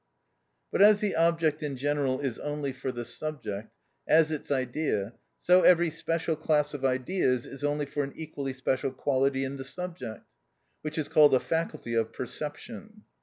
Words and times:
But 0.71 0.81
as 0.81 0.99
the 0.99 1.15
object 1.15 1.61
in 1.61 1.77
general 1.77 2.21
is 2.21 2.39
only 2.39 2.73
for 2.73 2.91
the 2.91 3.05
subject, 3.05 3.71
as 4.07 4.31
its 4.31 4.49
idea, 4.49 5.13
so 5.39 5.61
every 5.61 5.91
special 5.91 6.35
class 6.35 6.73
of 6.73 6.83
ideas 6.83 7.45
is 7.45 7.63
only 7.63 7.85
for 7.85 8.01
an 8.01 8.13
equally 8.15 8.53
special 8.53 8.89
quality 8.89 9.43
in 9.43 9.57
the 9.57 9.63
subject, 9.63 10.25
which 10.81 10.97
is 10.97 11.07
called 11.07 11.35
a 11.35 11.39
faculty 11.39 11.93
of 11.93 12.13
perception. 12.13 13.03